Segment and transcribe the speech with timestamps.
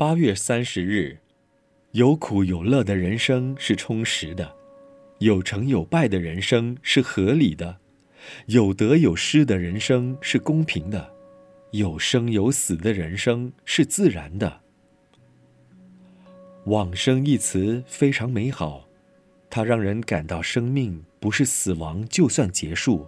[0.00, 1.18] 八月三十日，
[1.92, 4.50] 有苦有乐的人生是充实的，
[5.18, 7.76] 有成有败的人生是合理的，
[8.46, 11.12] 有得有失的人生是公平的，
[11.72, 14.62] 有生有死的人生是自然的。
[16.64, 18.88] 往生一词非常美好，
[19.50, 23.06] 它让人感到生命不是死亡就算结束，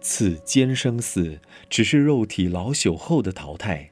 [0.00, 3.90] 此间生死只是肉体老朽后的淘汰，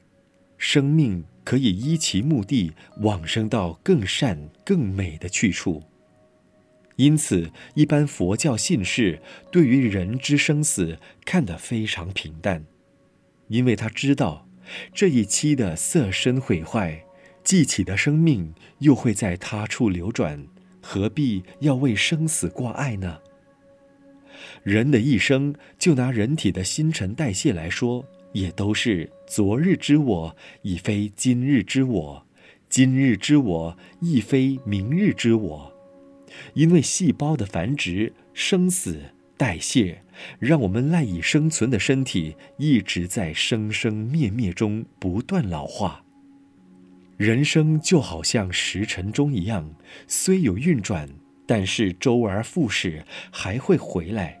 [0.57, 1.25] 生命。
[1.47, 5.81] 可以依其目的往生到更善更美的去处。
[6.97, 12.65] 因此，一般佛教信士对于人之生死看得非常平淡，
[13.47, 14.45] 因为他知道
[14.93, 17.01] 这一期的色身毁坏，
[17.45, 20.45] 既起的生命又会在他处流转，
[20.81, 23.19] 何必要为生死挂碍呢？
[24.63, 28.05] 人的一生，就拿人体的新陈代谢来说。
[28.33, 32.23] 也都是昨日之我，已非今日之我；
[32.69, 35.73] 今日之我，亦非明日之我。
[36.53, 38.99] 因为细胞的繁殖、生死、
[39.37, 40.03] 代谢，
[40.39, 46.03] 让我们赖以生存的身体一直在生生灭灭中不断老化。
[47.15, 49.73] 人生就好像时辰钟一样，
[50.05, 51.09] 虽有运转，
[51.47, 54.39] 但是周而复始，还会回来。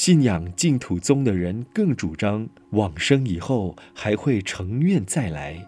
[0.00, 5.60] 信仰净土宗的人更主张往生以后还会成愿再来，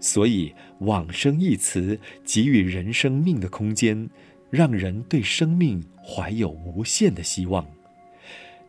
[0.00, 4.08] 所以“往生”一词给予人生命的空间，
[4.48, 7.66] 让人对生命怀有无限的希望。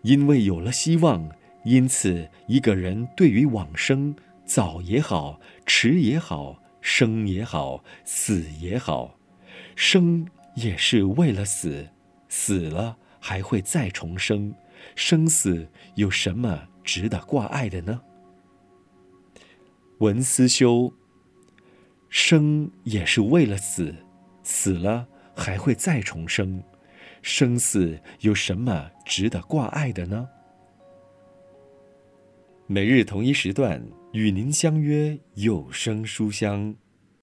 [0.02, 1.31] 因为有了希望，
[1.63, 4.13] 因此一个人对于往生，
[4.44, 9.17] 早也好，迟也好，生也好，死也好，
[9.77, 11.88] 生也是为了死，
[12.27, 14.53] 死了还会再重生。
[14.94, 18.02] 生死有什么值得挂碍的呢？
[20.00, 20.94] 文思修，
[22.09, 23.95] 生也是为了死，
[24.44, 26.61] 死了还会再重生，
[27.22, 30.28] 生死有什么值得挂碍的呢？
[32.67, 33.81] 每日同一时段
[34.12, 36.75] 与您相约有声书香。